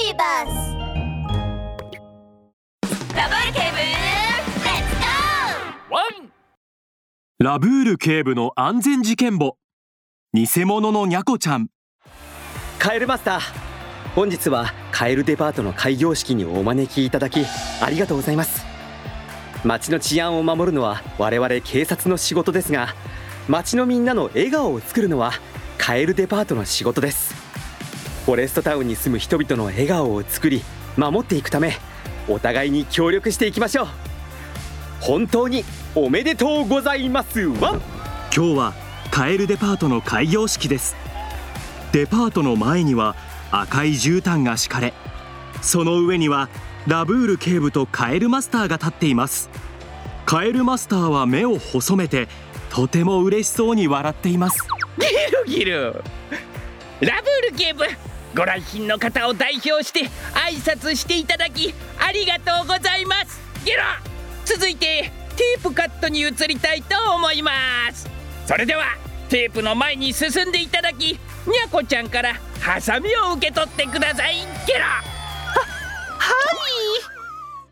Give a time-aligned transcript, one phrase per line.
[0.00, 0.54] ビバス
[3.14, 6.32] ダブルケーブルレッツゴーワン
[7.38, 9.58] ラブール警部の安全事件簿。
[10.32, 11.68] 偽物のニャコちゃん。
[12.78, 13.40] カエルマスター
[14.14, 17.44] 本日はカエルデパートの開業式にお招きいただき
[17.82, 18.64] ありがとうございます。
[19.64, 22.94] 街の治安を守るのは我々警察の仕事ですが
[23.48, 25.32] 街のみんなの笑顔を作るのは
[25.76, 27.29] カエルデパートの仕事です
[28.30, 30.62] フォレストタウンに住む人々の笑顔を作り
[30.96, 31.72] 守っていくため
[32.28, 33.86] お互いに協力していきましょう。
[35.00, 35.64] 本当に
[35.96, 37.72] おめでとうございますわ。
[37.72, 37.80] ん
[38.32, 38.74] 今日は
[39.10, 40.94] カエルデパートの開業式です。
[41.90, 43.16] デパートの前には
[43.50, 44.94] 赤い絨毯が敷かれ
[45.60, 46.48] その上には
[46.86, 49.50] ラブール警部とカエルマスターが立っています。
[50.24, 52.28] カエルマスターは目を細めて
[52.70, 54.68] とても嬉しそうに笑っています。
[55.46, 56.04] ギルギル。
[57.00, 57.82] ラブール警部
[58.34, 63.40] ご来賓の方を代表して挨拶していただきありがとうございます。
[63.64, 63.82] ギロ！
[64.44, 67.50] 続いてテープカットに移りたいと思いま
[67.92, 68.08] す。
[68.46, 68.84] それでは
[69.28, 74.36] テープの前に進んでいただきニャコちゃんからハサミを受け取ってください。
[74.66, 74.84] ゲロ！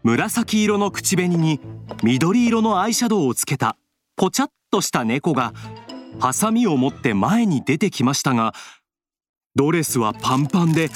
[0.05, 1.61] 紫色の口紅に
[2.03, 3.77] 緑色のアイシャドウをつけた
[4.17, 5.53] ポチャッとした猫が
[6.19, 8.55] ハサミを持って前に出てきましたが
[9.59, 10.89] ドレスはパンパンで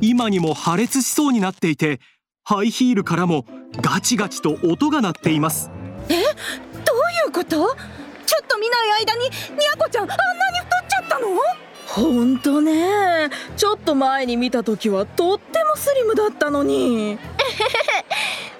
[0.00, 2.00] 今にも破裂しそうになっていて
[2.42, 3.44] ハイヒールからも
[3.80, 5.70] ガチガチと音が鳴っています。
[6.08, 6.20] どうい
[7.28, 7.48] うこと？
[7.48, 7.66] ちょ
[8.42, 11.28] っと見ない間にニャコちゃんあんなに太っちゃったの？
[11.86, 13.30] ほんとね。
[13.56, 17.20] ちょっと前に見た時はとってもスリムだったのに。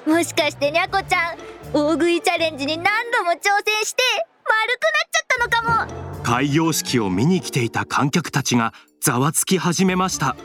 [0.06, 1.36] もしかしてにゃこちゃん
[1.72, 3.36] 大食いチャレンジに何度も挑
[3.66, 4.02] 戦して
[4.46, 6.22] 丸くなっちゃったのかも。
[6.22, 10.36] 開業式を見に来ていた観客たちがざわつき始めました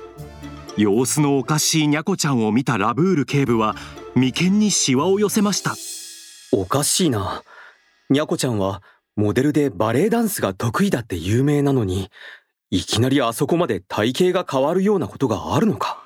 [0.77, 3.75] 様子のおかしいニャコちゃんを見たラブール警部は
[4.15, 5.75] 眉間にシワを寄せました
[6.55, 7.41] おかしいな。
[8.11, 8.83] にゃこちゃんは
[9.16, 12.09] モデルでバレエダンスが得意だって有名なのに、
[12.69, 16.03] いきなりあそこまで体型が変わるようなことがあるのか？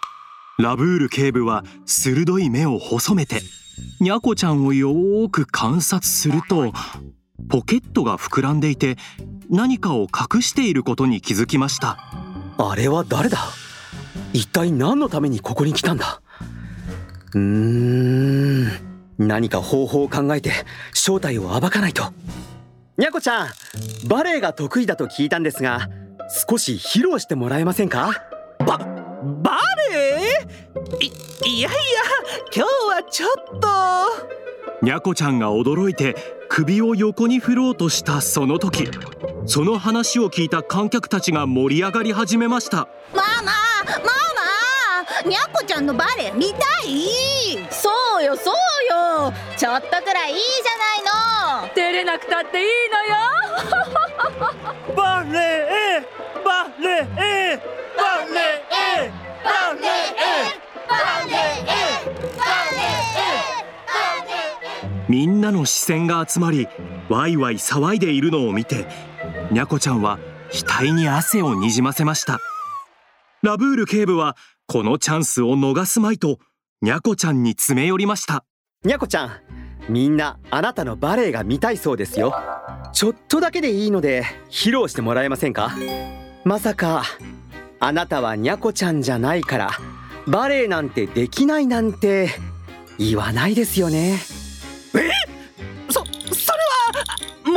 [0.57, 3.41] ラブール警部は鋭い目を細めて
[3.99, 6.71] ニャコちゃんをよーく観察すると
[7.49, 8.95] ポケットが膨らんでいて
[9.49, 11.97] 何かを隠していることに気づきました
[12.59, 13.37] あれは誰だ？
[14.33, 16.21] 一体何のためにここに来たんだ？
[17.33, 18.67] うーん、
[19.17, 20.51] 何か方法を考えて
[20.93, 22.11] 正体を暴かないと。
[22.97, 23.47] にゃこちゃん、
[24.07, 25.89] バレエが得意だと聞いたんですが、
[26.49, 28.11] 少し披露してもらえませんか？
[28.59, 28.79] バ
[29.91, 31.05] レエ？
[31.45, 31.77] いいやいや
[32.55, 33.67] 今日はちょっと。
[34.81, 36.15] ニャコちゃんが驚いて
[36.49, 38.89] 首を横に振ろうとしたその時。
[39.47, 42.89] その話を聞いた観客たちが盛り上がり始めました。
[43.15, 43.51] マママ
[44.03, 47.07] マニャコちゃんのバレエ見たい？
[47.71, 48.53] そうよそう
[49.25, 49.33] よ。
[49.57, 51.73] ちょっとくらいいいじゃないの。
[51.73, 53.15] 照れなくたっていいのよ。
[54.97, 56.05] バレエ
[56.43, 57.57] バレエ
[57.95, 58.35] バレ
[58.75, 59.11] エ
[59.47, 59.87] バレエ
[65.07, 66.67] みんなの視線が集まり
[67.07, 68.85] ワイワイ騒いでいるのを見て
[69.51, 70.19] ニャコちゃんは
[70.51, 72.39] 額に汗をにじませました
[73.43, 76.39] ラブール警部はこのチャンスを逃すまいと
[76.81, 78.43] ニャコちゃんに詰め寄りました
[78.83, 79.31] にゃこちゃん、
[79.89, 82.33] みんなあなたのバレエが見たいそうですよ。
[82.93, 85.71] ちょっとだけでいいので披露してもらえませんか？
[86.45, 87.03] まさか、
[87.79, 89.71] あなたはにゃこちゃんじゃないから、
[90.27, 92.29] バレエなんてできないなんて
[92.99, 94.19] 言わないですよね。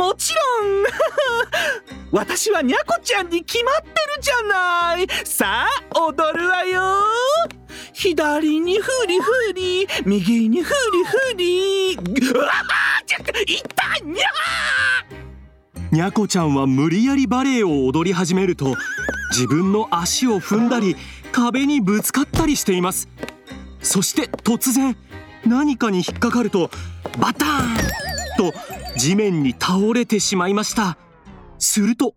[0.01, 0.83] もちろん。
[2.11, 5.07] 私はにゃこちゃんに決まってるじゃない。
[5.23, 6.81] さあ踊るわよ。
[7.93, 11.93] 左にフリフリ右にフリフリ。
[12.31, 13.49] うわあちょっと痛
[14.03, 14.25] いにゃ
[15.91, 18.75] ニャコちゃんは無理やりバレエを踊り始めると
[19.29, 20.95] 自分の足を踏んだり
[21.31, 23.07] 壁にぶつかったりしています。
[23.83, 24.97] そして突然
[25.45, 26.71] 何かに引っかかると
[27.19, 28.53] バターンと
[28.97, 30.97] 地面に倒れてしまいました。
[31.59, 32.15] すると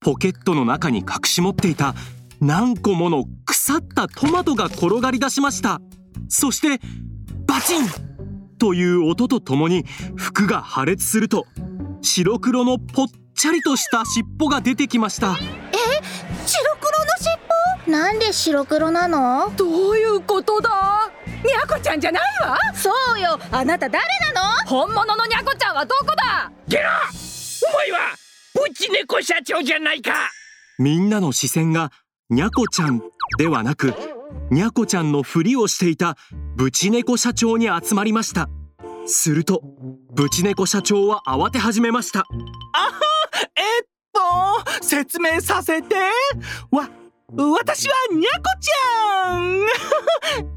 [0.00, 1.94] ポケットの中に隠し持っていた
[2.40, 5.80] 何個もの腐ったトマトが転がり出しました。
[6.28, 6.80] そして
[7.46, 7.86] バチン！
[8.58, 9.84] という音とともに
[10.16, 11.46] 服が破裂すると
[12.02, 15.36] 白黒のぽっちゃりとした尻尾が出てきました。
[15.36, 15.46] 白
[16.80, 17.06] 黒の
[17.84, 19.46] 尻なんで白黒なの？
[19.46, 21.10] 尾どういうことだ？
[21.44, 22.58] ニャコちゃんじゃないわ。
[22.74, 23.38] そうよ。
[23.50, 24.04] あなた誰
[24.34, 24.48] なの？
[24.66, 26.50] 本物のニャコちゃんはどこだ？
[26.68, 26.84] ゲロ！
[27.68, 28.14] お前は
[28.54, 30.12] プチ猫社長じゃないか。
[30.78, 31.92] みんなの視線が
[32.30, 33.02] ニャコちゃん
[33.38, 33.94] ではなく
[34.50, 36.16] にゃこちゃんのふりをしていた
[36.56, 38.48] ブチネコ社長に集まりました。
[39.06, 39.62] すると
[40.12, 42.24] ブチネコ社長は慌て始めました。
[43.56, 45.94] えっと説明させて。
[46.70, 46.88] わ
[47.32, 50.55] 私はにゃこちゃん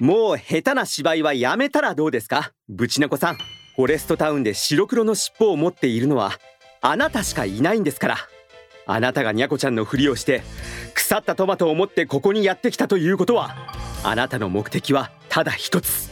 [0.00, 2.52] もう下手な芝居はやめたらどうですか？
[2.70, 6.32] ブチネコさんフォレストタウンで白黒の尻尾を持っているのは
[6.80, 8.16] あなたしかいないんですから。
[8.86, 10.42] あなたがにゃこちゃんのふりをして
[10.94, 13.54] 腐ったトマトを持ってここにやってきたということは
[14.02, 16.10] あなたの目的はただ一つ。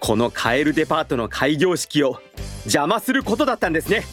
[0.00, 2.20] このカエルデパートの開業式を
[2.64, 4.04] 邪魔することだったんですね。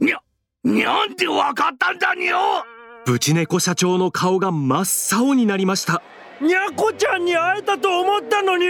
[0.00, 0.18] にゃ
[0.64, 2.64] なんでわかったんだにゃ
[3.06, 6.02] ブチネコ社長の顔が真っ青になりました
[6.42, 8.66] にゃこちゃんに会えたと思ったのに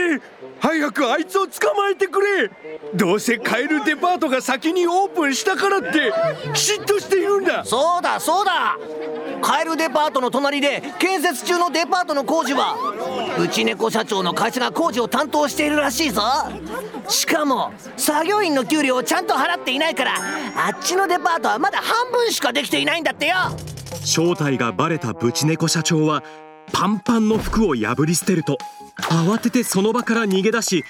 [0.60, 2.50] 早くあいつを捕まえてくれ。
[2.94, 6.12] どうせカエルデパートが先にオープンしたからって
[6.52, 7.64] 嫉妬しているんだ。
[7.64, 8.78] そうだそうだ。
[9.40, 12.76] カエルデパートの隣で建設中のデパートの工事は
[13.40, 16.22] うち猫社長の会社が工事を担当しているらしいぞ。
[17.08, 23.34] しかも作業員の給料をちゃんと払っていないからあっちのデパートはまだ半分しかできていないんだってよ。
[24.04, 26.22] 正体がバレたブチネコ社長は
[26.72, 28.58] パンパンの服を破り捨てると
[29.02, 30.84] 慌ててその場から逃げ出し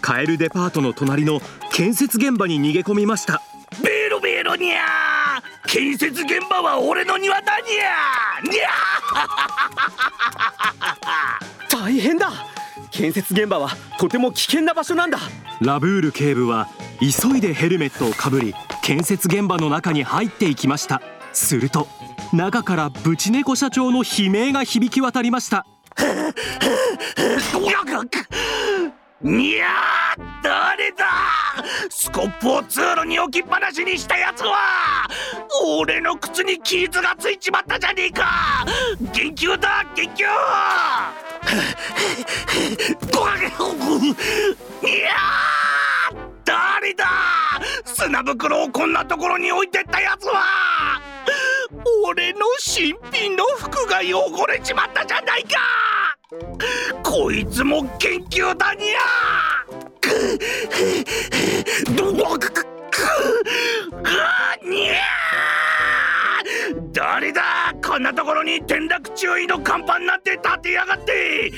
[0.00, 1.40] カエルデパートの隣の
[1.72, 3.42] 建設現場に逃げ込みました。
[3.82, 8.68] ベロベロにゃ建設現場は俺の庭だにゃにゃ
[11.70, 12.30] 大変だ！
[12.90, 15.18] 建設現場はとても危険な場所なんだ！
[15.60, 16.68] ラブール警部は
[17.00, 21.00] 急いでヘルメットをかぶり建設現場の中に入っていきました。
[21.32, 21.86] すると
[22.32, 25.66] 中からブチネコ社長の悲鳴が響き渡りました。
[29.22, 29.66] にゃ
[30.42, 31.04] 誰だ
[31.90, 35.06] スコップを通路に置きっぱなしにしたやつは
[35.78, 38.64] 俺の靴に傷がついちまったじゃねえか。
[39.12, 40.26] 緊急だ緊急い
[45.00, 45.10] や
[46.44, 47.06] 誰だ。
[47.84, 50.99] 砂袋をこんなところに置いてったやつは。
[52.04, 55.58] 俺の新品の服が汚れちまったじゃないか。
[57.02, 58.98] こいつも研究だにゃ。
[61.96, 62.66] どわくくく
[64.64, 64.94] にゃ。
[66.92, 67.74] 誰だ？
[67.82, 71.52] こんなところに転落注意の看板なんて立てやがって。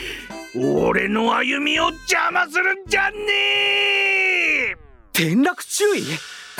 [0.54, 3.16] 俺の歩みを邪魔するんじゃね
[4.70, 4.76] え。
[5.12, 6.02] 転落注意？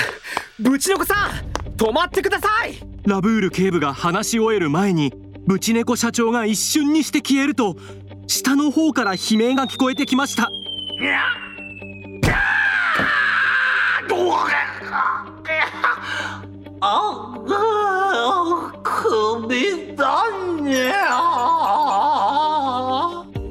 [0.58, 1.30] ブチネコさん
[1.76, 2.91] 止まってください。
[3.04, 5.12] ラブール警部が話し終える前に
[5.44, 7.74] ブチネコ社長が一瞬にして消えると
[8.28, 10.48] 下の方から悲鳴が聞こえてきました。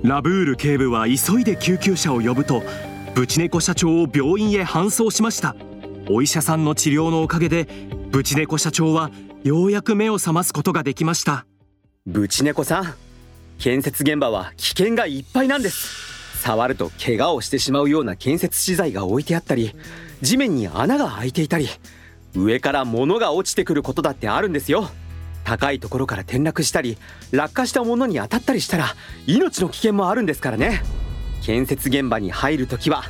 [0.03, 2.63] ラブール警部は急いで救急車を呼ぶと
[3.15, 5.57] ブチネコ社長を病院へ搬送しました。
[6.09, 7.68] お医者さんの治療のおかげで
[8.12, 9.12] ブチネコ社長は
[9.44, 11.48] ようやく目を覚ますことができました。
[12.06, 12.94] ブチネコさん
[13.58, 16.38] 建設現場は危険がいっぱいなんです。
[16.42, 19.76] 触ると怪我をしてしまうような建設資材が置いてあったり
[20.22, 21.68] 地面に穴が開いていたり
[22.36, 24.90] 上から物が落ちてくることだってあるんですよ。
[25.44, 27.00] 高いところから転落したり
[27.32, 30.84] 落下したものに当たったりしたら命の危険もあるんですからね。
[31.42, 33.06] 建設現場に入るときは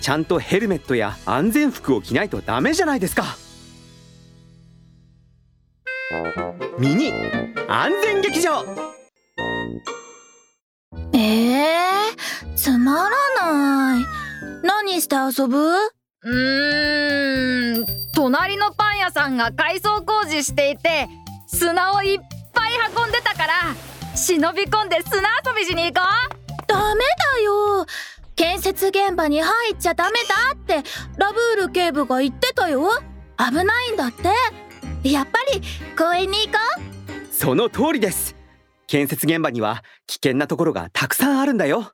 [0.00, 3.36] ちゃんとヘルメットや安全服を着ないとダメじゃないですか。
[6.78, 7.12] ミニ
[7.68, 8.64] 安全劇場。
[11.14, 13.16] えー、つまら
[13.46, 14.04] ない。
[14.62, 15.56] 何して遊ぶ？
[16.24, 21.08] うーん隣のパン屋さんが改装工事していて
[21.46, 22.18] 砂をいっ
[22.52, 23.54] ぱい運んでたから
[24.14, 26.66] 忍び込んで砂遊びしに行こう。
[26.68, 27.00] ダメ
[27.36, 27.86] だよ。
[28.36, 30.82] 建設現場に入っちゃダメだって
[31.16, 32.88] ラブール警部が言ってたよ。
[33.38, 34.30] 危ないんだって
[35.02, 35.60] やっぱり
[35.96, 37.34] 公園に行こう。
[37.34, 38.36] その通りです。
[38.86, 41.92] 建設現場には危険なところがたくさんあるんだよ。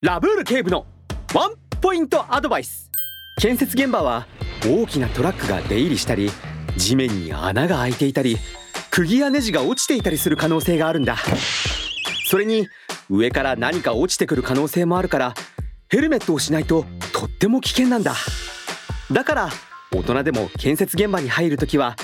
[0.00, 0.86] ラブール警部の
[1.34, 2.90] ワンポイントアドバイス。
[3.40, 4.26] 建設現場は
[4.64, 6.30] 大きなトラックが出入りしたり
[6.76, 8.38] 地面に穴が開いていたり
[8.90, 11.16] 釘やネジが落ちていたりする可能性があるんだ。
[12.28, 12.68] それに
[13.10, 15.34] 上から何か落ちてくる可能性もあるから
[15.88, 18.14] ヘルメットをしないととっても危険なんだ。
[19.12, 19.50] だから
[19.92, 21.96] 大人でも建設現場に入るときは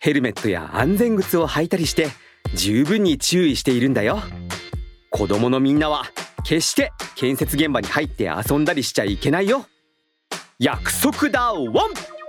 [0.00, 2.08] ヘルメットや安全靴を履いたりして
[2.54, 4.20] 十分に注意しているんだよ。
[5.10, 6.04] 子供のみんなは
[6.42, 9.66] 決して建設現場に入って遊んだりしちゃいけないよ。
[10.58, 12.19] 約束だワン。